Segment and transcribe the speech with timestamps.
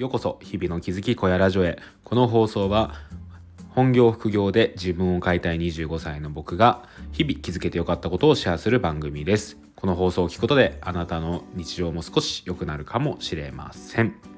[0.00, 1.78] ようこそ日々の気づき小屋ラジオへ。
[2.04, 2.94] この放送は
[3.68, 9.58] 本業副業で自分を変えたい25歳の僕が日々気づけてよかったことをシェアする番組です。
[9.76, 14.29] この放送を聞くことであなたの日常も少し良くなるかもしれません。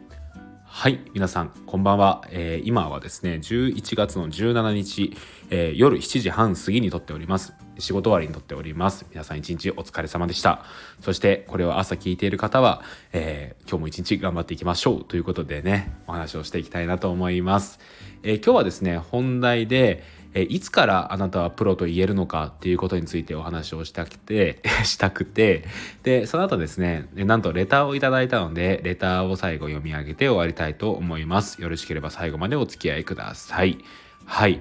[0.75, 5.15] はい皆さんこんばんは、えー、今はですね11月の17日、
[5.51, 7.53] えー、夜7時半過ぎに撮っております。
[7.79, 9.05] 仕事終わりに撮っております。
[9.11, 10.65] 皆さん一日お疲れ様でした。
[11.01, 15.05] そしてこれを朝聞いている方は、えー、今日も一日頑張っていきましょう。
[15.05, 17.79] ということでねお話をしていきたいなと思います、
[18.23, 20.03] え今日はですね本題で
[20.35, 25.65] えいつからあなたはプロと言えるのかっていうことについてお話をしたくて したくて。
[26.03, 31.61] でその後ですねなんとレターをいただいたのでレターを最後読み上げて終わりたいと思います。
[31.61, 33.79] よろしければ最後までお付き合いください。
[34.25, 34.61] はい。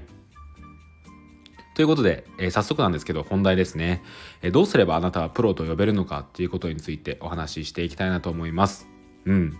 [1.74, 4.04] ということで、えー、早速なんですけど本題ですね、
[4.42, 8.88] えー、どうすればあなたはプロと呼べるのかっていうことについてお話ししていきたいなと思います。
[9.26, 9.58] うん。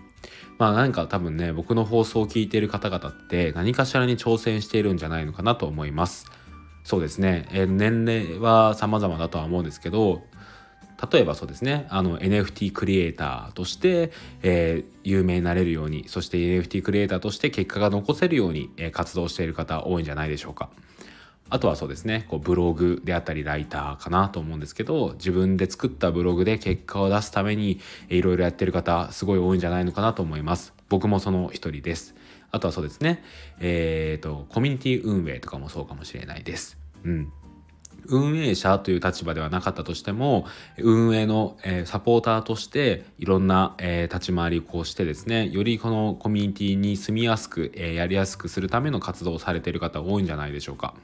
[0.58, 6.30] まあ何か多分ね僕の放送を聞いている方々って何かしらに挑戦しているんじゃないのかなと思います。
[6.84, 10.22] そうですね、え、年齢は様々だとは思うんですけど
[11.10, 11.86] 例えばそうですね。
[11.90, 14.12] あの NFT クリエイターとして、
[14.42, 20.70] えー、有名になれるようにそして NFT クリエイターとして結果が残せるように、え、活動している方多いんじゃないでしょうか。
[21.52, 27.78] あとはそうですねこうブログであったりライターかなと思うんですけど自分で作ったブログで結果を出すために
[28.08, 30.72] いろいろやってる方すごい多いんじゃないのかなと思います。
[30.88, 32.14] 僕もその一人です。
[32.50, 33.22] あとはそうですね
[33.60, 36.78] えっ、ー、とコミュニティ運営とかもそうかもしれないです。
[37.04, 37.32] うん。
[38.06, 40.46] 運営者という立場ではなかったとしても
[40.78, 50.94] 運営の、えー、サポーターとしていろんな、えー、立ち回りをこうしてですねよりこのコミュニティに住みやすく、えー、やりやすくするための活動をされている方多いんじゃないでしょうか。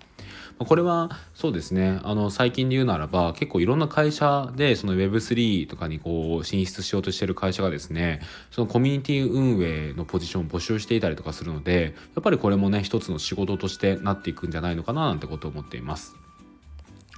[0.64, 16.16] これはそうですねあの最近で言うならば結構いろんな会社でその Web3 とかにこう進出しようとしてる会社がですねそのコミュニティ運営のポジションを募集していたりとかするのでやっぱりこれもね一つの仕事としてなっていくんじゃないのかななんてことを思っています。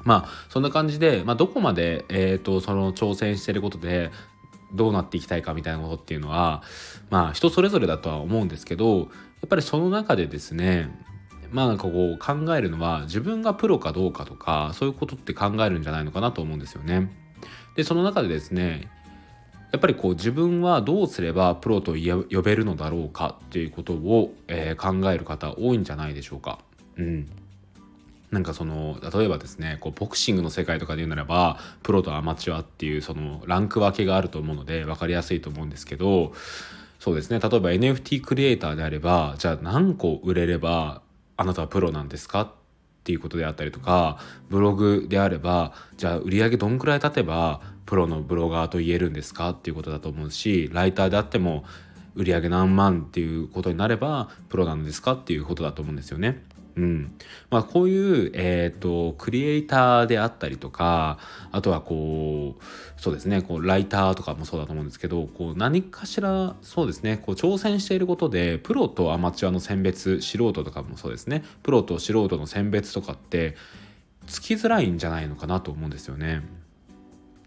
[0.05, 4.11] まあそんな感じで、まあ、どこまで、えーと、その挑戦してることで
[4.73, 6.63] どうなっていきたいかみたいなことっていうのは
[7.11, 9.05] まあ人それぞれだとは思うんですけどや
[9.47, 10.89] っぱりその中でですね
[11.51, 17.11] まあなんかこう考えるのは自分がプロかどうかとかそういうことって考えるんじゃないのかなと思うんですよね。
[17.75, 18.89] でその中でですね
[19.73, 26.59] やっぱりこう自分はどうすればプロと呼べるのだろうかっていうことを、えー、考える方多いんじゃないでしょうか。
[26.97, 27.29] うん、
[28.31, 36.33] なんかその例えばですねこうボクシングの世界とかで言うならばプロとアマチュアっていうそのランク分けがあると思うので分かりやすいと思うんですけど
[37.01, 41.03] そうですね例えば NFT クリエイターであればじゃあ何個売れれば
[41.37, 42.43] あなたはプロなんですか？
[42.43, 42.53] っ
[43.03, 44.19] ていうことであったりとか
[44.51, 49.51] ブログであればじゃあ売り上げどんくらい経てばプロのブロガーと言えるんですか？
[49.51, 51.65] っていうことだと思うしライターであっても
[52.15, 55.15] 売り上げ何万っていうことになればプロなんですか？
[55.15, 56.45] っていうことだと思うんですよね。
[56.81, 57.15] うん
[57.51, 61.19] まあ、こういう、えーと、クリエイターであったりとか
[61.53, 62.63] あとはこう
[63.01, 73.57] そうですねこうライターとかもそうだと思うんですけどこう何かしらそうですねこう挑戦していることでプロとアマチュアの選別素人とかもそうですねプロと素人の選別とかって
[74.27, 76.43] つきづらいんじゃないのかなと思うんですよね。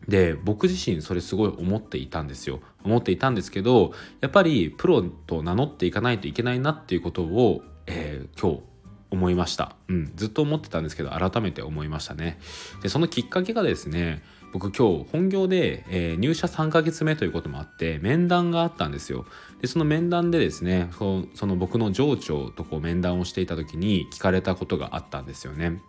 [0.07, 8.72] で僕自身それすごい思っていたんですよ思っていたんですけどやっぱりプロと名乗っていかないといけないなっていうことを、えー、今日
[9.13, 12.40] 思いました、うん、ずっと思ってたんですけど改めて思いましたね。
[12.81, 19.25] でそのきっかけがですね僕今日本業で、えー、入社3ヶ月目ということもあって面談があったんですよ。
[19.62, 25.80] でその面談でですねその僕の上長とこう面談をしていた時に聞かれたことがあったんですよね。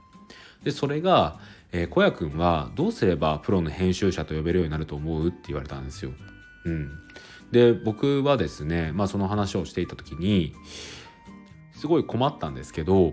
[0.62, 1.40] でそれが
[1.72, 6.12] 「えー、小谷君はどうすればプロの編集者と呼べるようになると思う?」って言われたんですよ。
[6.66, 6.90] うん、
[7.52, 10.54] で僕はですね、まあ、その話をしていた時に
[11.84, 13.12] すごい困ったんですけど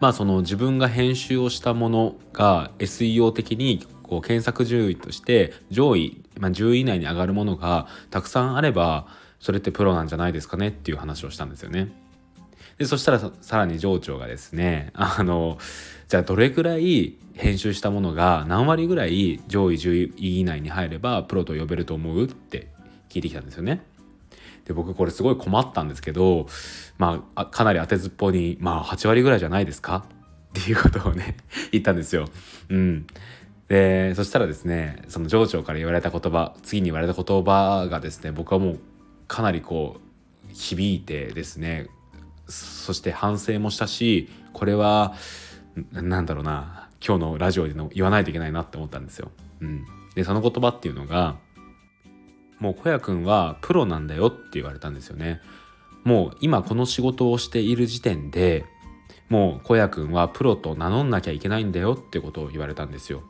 [0.00, 9.06] まあその自分が編集をしたものが SEO 的にこう検索順位として上位、まあ、10位以内に上がるものがたくさんあれば
[9.38, 11.92] それってプロなんじゃないですかねっていう話をしたんですよね。
[12.78, 15.56] でそしたらさらに上長がですねあの
[16.08, 22.66] じゃあどれぐらい編集したものが何割ぐらい上位10位以内に入ればプロと呼べると思うって
[23.08, 23.84] 聞いてきたんですよね。
[24.66, 26.46] で僕これすごい困ったんですけど、
[26.98, 30.04] まあ、かなり当てずっぽうに、まあ、8割ぐらいじゃないですか？
[30.50, 31.36] っていうことをね
[31.70, 32.28] 言ったんですよ。
[32.68, 33.06] うん、
[33.68, 38.78] でそしたらですねその上長から言われた言葉次に言われた言葉がですね僕はもう
[39.28, 41.88] かなりこう響いてですね
[42.48, 45.14] そして反省もしたしこれは
[45.92, 49.30] なんだろうな今日のラジオでの言わないといけないなって思ったんですよ。
[49.60, 49.84] うん、
[50.14, 51.36] でその言葉っていうのが
[52.58, 55.40] もう小屋くんはプロなんだよって言われたんですよね。
[56.04, 58.64] もう今この仕事をしている時点で
[59.28, 63.22] もう小屋くんはプロと名乗んなきゃいけないんだよってことを言われたんですよ。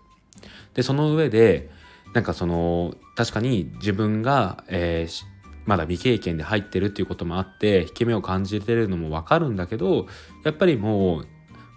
[0.74, 1.70] でその上で
[2.12, 5.24] なんかその確かに自分が、えー、
[5.64, 10.06] まだ未経験で入ってるっていうこともあって引け目を感じてるのも分かるんだけど
[10.44, 11.28] やっぱりもう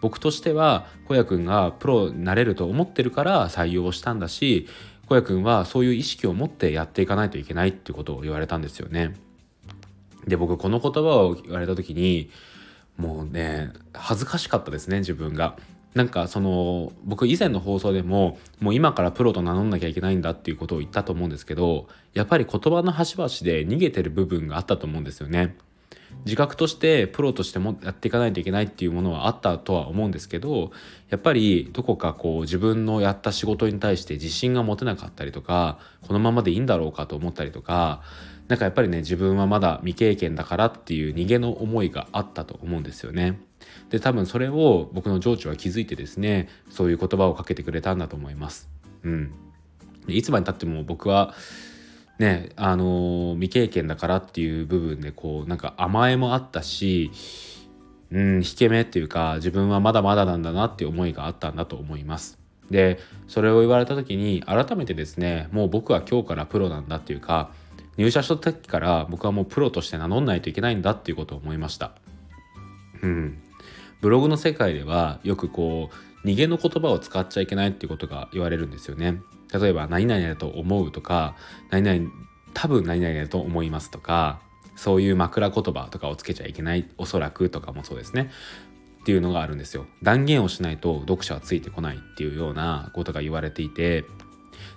[0.02, 4.68] 僕としては小屋くんがプロになれると思ってるから採用したんだし
[5.10, 9.16] 小屋くんはそういう意識を持ってやっていかないといけないっていうことを言われたんですよね。
[10.28, 12.30] で僕この言葉を言われた時に
[12.96, 15.58] もうね恥ずかしかったですね自分が。
[15.96, 25.58] なんかその僕以前の放送でももう今からプロと名乗んなきゃいけないんだっていうことを言ったと思うんですけどやっぱり言葉の端々で逃げてる部分があったと思うんですよね。
[26.26, 30.72] 自覚としてプロとしてもやっていかないといけないっていうものはあったとは思うんですけど
[31.10, 38.02] やっぱりどこかこう自分のやった仕事に対して自信が持てなかったりとかこのままでいいんだろうかと思ったりとか
[38.48, 43.40] なんかやっぱりね自分はまだ未経験だからっていう逃げの思いがあったと思うんですよね。
[43.90, 48.70] で多分それを僕の上長は気づいてですねそういう言葉をかけてくれたんだと思います。
[49.04, 49.32] うん、
[50.08, 51.34] いつまでたっても僕は
[52.20, 57.12] ねあの未経験だからっていう部分でこうなんか甘えもあったし
[58.12, 62.38] うん引け目っていうか自分はまだまだなんだなっていう思いがあったんだと思います。
[62.70, 67.50] でそれを言われた時に改めてですねもう僕は今日からプロなんだっていうか
[67.98, 71.94] 入社した時から僕はもうプロとして名乗んないといけないんだっていうことを思いました。
[73.02, 73.42] うん、
[74.02, 75.90] ブログの世界ではよくこ
[76.24, 79.22] う逃げの言葉を使っちゃいけないっていうことが言われるんですよね。
[79.54, 81.36] 例えば何々だと思うとか
[81.70, 82.12] 何々
[82.54, 84.42] 多分何々だと思いますとか
[84.76, 88.32] そういう枕言葉とかをつけちゃいけないおそらくとかもそうですね。
[89.02, 89.88] っていうのがあるんですよ。
[90.04, 94.06] 断言をしないと読者はついてこないっていうようなことが言われていて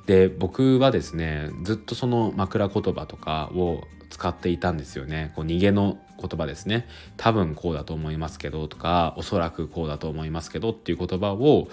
[0.06, 5.32] で僕はですねずっとその枕言葉とかを使っていたんですよね。
[5.36, 6.86] こう逃げの言葉ですね。
[7.16, 11.68] 多分こうだと思いますけどとかおそらくこうだと思いますけどっていう言葉を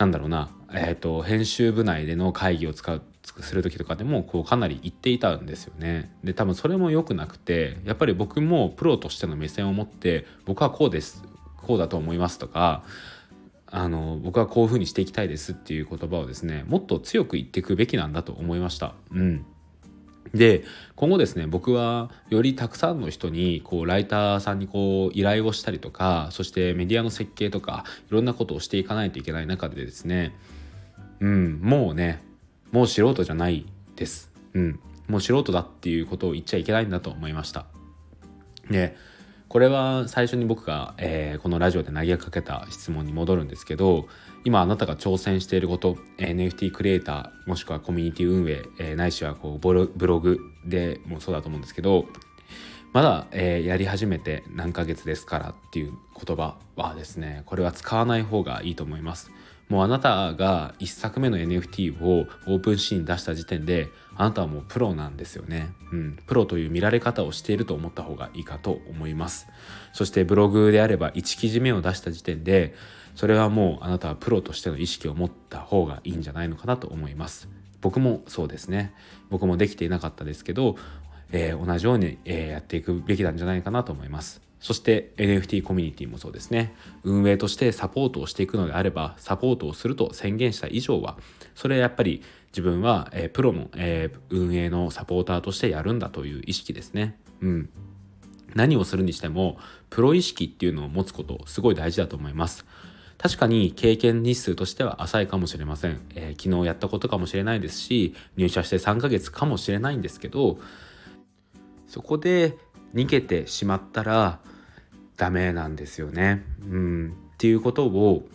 [0.00, 3.02] なんだろうな、えーと、編集部内での会議を使う
[3.42, 6.10] する時とかでもこうかなり言っていたんですよね。
[6.24, 11.22] で多分それも良くなくてやっぱり僕もプロとしての目線を持って僕はこうです
[11.58, 12.82] こうだと思いますとか
[13.66, 18.94] あの僕はこういうふうにしていきたいですっていう言葉をですねもっと強く言っていくべきなんだと思いました。
[19.12, 19.44] うん
[20.34, 30.36] で今後ですね僕はよりたくさんの人にこうライターさんにこう依頼をしたりとかそしてメディアの設計とかいろんなことをしていかないといけない中でですね
[31.20, 32.22] うんもうね
[32.72, 33.66] もう素人じゃない
[33.96, 34.30] です。
[34.54, 37.66] うん、もう素人だっていうことを言っちゃいけないんだと思いました。
[38.70, 38.96] で
[39.50, 44.06] これは最初に僕が、えー、このラジオで投げかけた質問に戻るんですけど
[44.44, 52.06] 今あなたが挑戦していること NFT クリエイターもしくはコミュニティ運営、えー、ないしはこうブログでもそうだと思うんですけど
[52.92, 55.94] まだ、えー、やり始めて何ヶ月ですからっていう
[56.24, 59.32] 言葉はですねこれは使わない方がいいと思います。
[59.70, 69.46] もうあなたが1作目の NFT をオープンシーン出した時点であなたはもうプロなんですよね、うん、プロという見られ方をしていると思った方がいいかと思います。
[69.92, 72.74] そしてブログであれば1記事目を出した時点で
[73.14, 77.48] それはもうあなたはプロとしての意識を持った方がいいんじゃないのかなと思います。
[77.80, 78.92] 僕もそうですね。
[79.30, 80.76] 僕もできていなかったですけど、
[81.30, 84.49] えー、同じように、えー、やっていくべきなんじゃないかなと思います。
[84.60, 86.74] そして NFT コミュニティもそうですね。
[87.02, 91.16] 運営としてサポートをしていくのであればサポートをすると宣言した以上は
[91.54, 97.18] それはやっぱり自分は、えー、プロの、えー、運営のサポーターとしてやるんだという意識ですね。
[97.40, 97.70] うん。
[98.54, 102.66] 何をするにしてもプロ意識っていうのを持つことすごい大事だと思います。
[103.16, 110.58] 確かに経験日数としては浅いかもしれません、えー、昨日やったことかもしれないですし入社して3ヶ月かもしれないんですけど
[111.86, 112.56] そこで
[112.94, 114.40] 逃げてしまったら
[115.20, 116.42] ダメなんですよね。
[116.62, 118.26] うん、っていうことを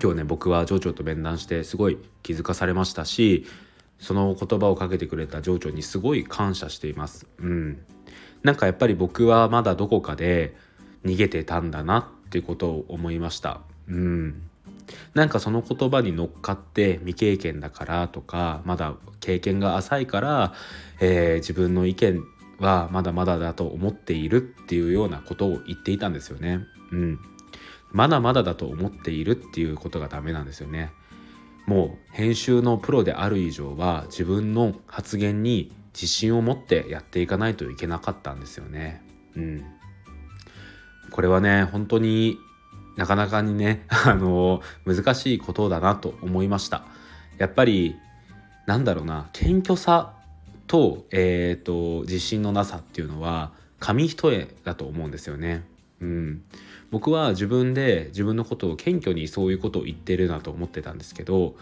[0.00, 3.44] 今日ね僕は町長と面談してすごい気づかされましたし
[3.98, 7.26] その言葉をかけてくれた町長にすごい感謝しています。
[7.40, 7.82] うん、
[8.44, 10.54] なんかやっぱり僕はまだどこかで
[11.04, 13.62] 逃げてたんだなっていうことを思いました。
[13.88, 14.42] うん、
[15.14, 20.54] なんかその言葉に乗っかって未経験だからとかまだ経験が浅いから、
[21.00, 22.22] えー、自分の意見
[22.58, 26.60] はまだまだだと思っているっていうようなことを言っていたんですよね。
[26.92, 27.20] うん、
[27.92, 30.92] まだまだだと思っているっていうことがダメなんですよね。
[31.66, 39.02] もう編集のプロである以上は自分の発言に自信を持ってやっていかないといけなかったんですよね。
[39.34, 39.64] うん、
[41.10, 42.38] これはね本当に
[42.96, 46.84] なかなかにね、 あの難しいことだなと思いました。
[47.38, 47.96] やっぱり
[48.66, 50.15] なんだろうな謙虚さ
[50.66, 55.64] と,、えーと、自信のなさっていうのは紙一重だと思うんですよね。
[56.00, 56.42] うん、
[56.90, 61.54] 僕は自分で自分のことを謙虚にそういうことを言ってるなと思ってたんですけど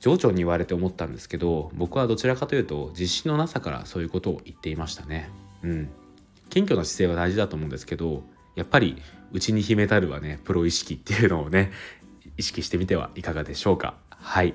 [0.00, 5.30] 上長に言われて思ったんですけど僕はどちらかというと自信のなさからそういうことを言っていましたね。
[5.62, 5.88] うん、
[6.50, 8.22] 謙虚な姿勢は大事だと思うんですけど
[8.54, 9.00] やっぱり
[9.32, 11.72] 内に秘めたるはねプロ意識っていうのをね
[12.36, 13.94] 意識してみてはいかがでしょうか。
[14.10, 14.54] はい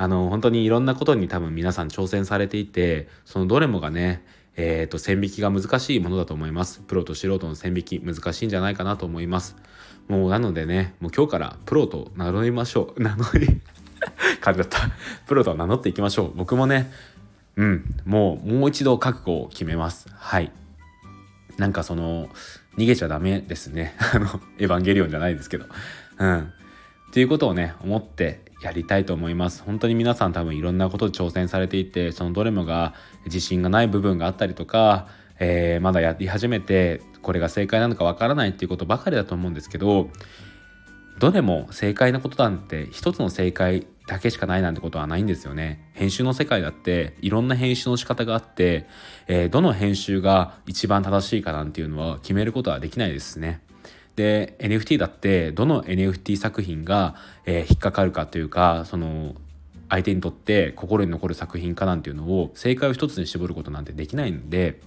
[0.00, 4.24] あの本当にいろんなことに多分皆さん挑戦されていてそのどれもがね
[4.60, 6.80] えーと、線引きが難しいものだと思います。
[6.80, 9.54] プロと素人の線引き難しいんじゃないかなと思います。
[10.08, 12.98] もうなのでね、もう今日からプロと名乗りましょう。
[13.00, 13.46] 名乗り
[14.40, 14.90] 感じだった。
[15.28, 16.32] プロと名乗っていきましょう。
[16.34, 16.90] 僕もね、
[17.54, 20.08] うん、もうもう一度覚悟を決めます。
[20.12, 20.50] はい。
[21.56, 22.28] なんかその、
[22.76, 23.94] 逃げちゃダメですね。
[24.12, 25.66] あの、エヴァンゲリオンじゃないですけど。
[26.18, 26.40] うん。
[26.40, 32.94] っていうことをね、思ってやりたいと思います本当に皆さん多分いろんなことで挑戦されていてそのどれもが
[33.26, 40.10] 自信がない部分があったりとか、えー、まだやり始めてこれが正解なのかわからないっていうことばかりだと思うんですけど
[41.18, 45.90] どれも正解なことなんて一つの正解だけしかないなんてことはないんですよね。
[45.92, 48.86] 編集の世界だっていろんな編集の仕方があって、
[49.26, 53.60] えー、どの編集が一番正しいかなんていうのは決めることはできないですね。
[54.18, 57.14] で NFT だってどの NFT 作品が、
[57.46, 59.36] えー、引っかかるかというかその
[59.88, 64.80] 相手にとって心に残る作品かなんていうのを正解を一つに絞ることなんてできないんで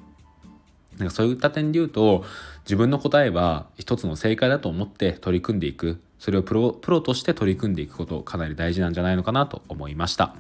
[0.98, 2.26] なんかそういった点で言うと
[2.66, 10.36] 自分の答えは一つの正解だと思って取り組んでいくそれをプロプロとして取り組んでいくことかなり大事なんじゃないのかなと思いました。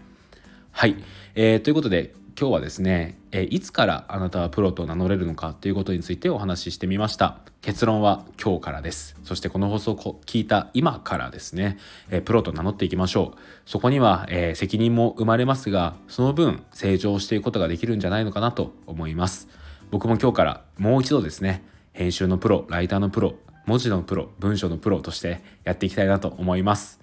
[0.71, 0.97] はい、
[1.35, 7.39] えー、ということで今日はですね、えいつからあなたはプロと名乗れるのかということについてお話ししてみました。
[7.61, 9.15] 結論は今日からです。
[9.23, 11.77] そしてこの放送を聞いた今からですね、
[12.09, 13.39] えプロと名乗っていきましょう。
[13.65, 19.47] そこには、え責任も生まれますがその分成長していくことができるんじゃないのかなと思います。
[19.91, 23.35] 僕も今日からもう一度ですね編集のプロライターのプロ
[23.65, 26.99] 文字のプロ文章のプロとしてやっていきたいなと思います。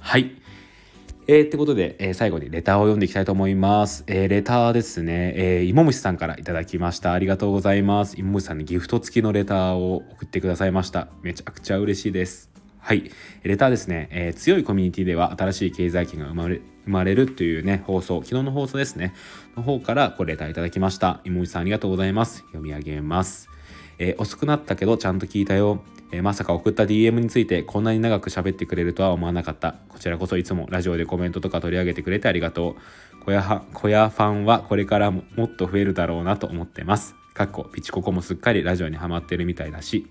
[0.00, 0.43] はい。
[1.26, 4.04] えー、ってことで、えー、最後にレターを読んでいきたいと思います。
[4.06, 7.12] えー、レターですね、えー、芋虫さんからいただきました。
[7.12, 8.20] ありがとうございます。
[8.20, 11.08] 芋虫さんにギフト付きのレターを送ってくださいました。
[11.22, 12.50] めちゃくちゃ嬉しいです。
[12.78, 13.10] はい。
[13.42, 19.14] レターですね、えー、強いコミュニティでは新しい経済圏が生まれ生まれるというね、放送、昨日の放送ですね、
[19.56, 21.22] の方からこれレターいただきました。
[21.24, 22.40] 芋虫さんありがとうございます。
[22.48, 23.48] 読み上げます。
[23.98, 25.82] えー、遅くなったけどちゃんと聞いたよ。
[26.14, 29.74] えー、まさか送った DM についてこんなに長く喋ってくれるとは思わなかった。
[29.88, 32.76] こちらこそいつもラジオでコメントとか取り上げてくれてありがと
[33.20, 33.24] う。
[33.24, 37.16] 小屋は小屋ファンはこれからももっと増えるだろうなと思ってます。
[37.34, 40.06] かっこピチココもすっかりラジオにハマってるみたいだし、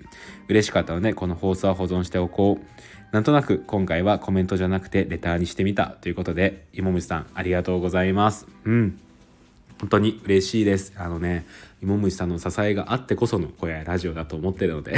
[0.50, 2.66] 嬉しかったのでこの放送は保存しておこう。
[3.14, 8.46] なんとなく今回はコメントじゃなくてレターにしてみたということで、芋虫さんありがとうございます。
[8.66, 9.00] うん。
[9.80, 10.94] 本当に嬉しいです。
[10.98, 11.46] あのね、
[11.84, 14.96] 芋虫さんの支えがあってこその小屋ラジオだと思ってるので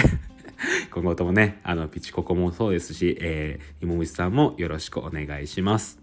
[0.91, 5.99] 今後ともね、あの、ピチココもそうですし、えー、芋虫さんもよろしくお願いします。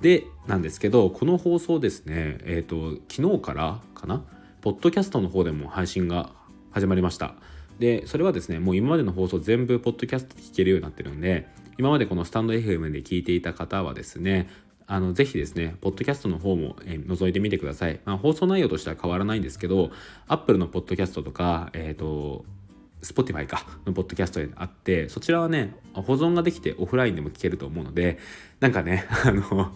[0.00, 4.24] で、なんですけど、この放送ですね、えっ、ー、と、昨日からかな、
[4.60, 6.32] ポッドキャストの方でも配信が
[6.70, 7.34] 始まりました。
[7.78, 11.48] で、それはですね、もう今までの放送全部ポッドキャストで聞けるようになってるんで、
[11.78, 14.48] 今までこのスタンド FM で聞いていた方はですね、
[14.90, 18.00] あのぜひですね、ポッドキャストの方も、えー、覗いてみてください。
[18.04, 19.90] まあ、放送内容としては変わらないんですけど、
[20.26, 22.44] Apple のポッドキャストとか、えっ、ー、と、
[23.02, 28.18] Spotify かのポッドキャストであってそちらはね保存ができてオフラインでも聞けると思うので
[28.60, 29.72] なんかね あの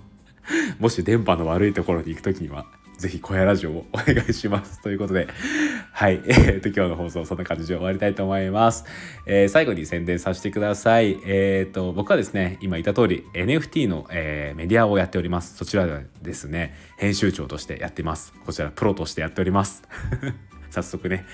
[0.78, 2.66] もし電波の悪いところに行く時には
[2.98, 4.80] ぜひ小屋ラジオをお願いします。
[4.80, 5.26] ということで
[5.92, 6.22] はい。
[6.26, 8.84] えー、と今日の放送そんな感じで終わりたいと思います、
[9.26, 11.18] えー、最後に宣伝させてください。
[11.26, 15.56] えっ、ー、と僕はですね今言った通り NFT の、えー、メディアをやっております。
[15.56, 18.32] そちらでですね編集長としてやっています。
[18.46, 19.82] こちらプロとしてやっております。
[20.72, 21.26] 早速ね。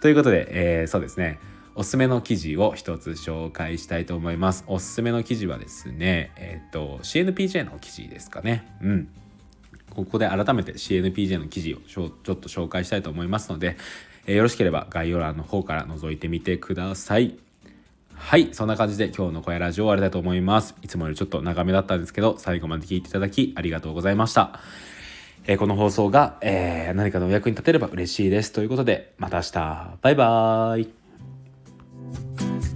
[0.00, 0.46] ということで、
[0.80, 1.38] えー、そうですね。
[1.74, 4.64] おすすめの記事を一つ紹介したいと思います。
[4.66, 8.66] おすすめの記事はですね、えっ、ー、と、CNPJ の記事ですかね。
[8.80, 9.08] うん。
[9.90, 13.76] ここで改めて CNPJ の記事をちょっと紹介したいと思いますので、
[14.26, 17.36] えー、よろしければ概要欄の方から覗いてみてください。
[18.14, 20.74] はい、そんな感じで今日の小屋ラジオ終わりたいと思います。
[20.80, 24.60] いつもよりちょっと長めだったんですけど、最後まで聞いていただきありがとうございました。
[25.48, 28.52] えこの放送が、え何かのお役に立てれば嬉しいです。
[28.52, 29.98] ということで、また明日。
[30.02, 32.75] バイバーイ。